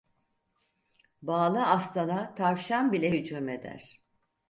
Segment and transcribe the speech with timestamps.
[1.21, 4.01] Bağlı aslana tavşan bile hücum eder.